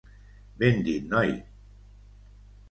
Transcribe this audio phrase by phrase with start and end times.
[0.59, 1.43] Ben dit, noi!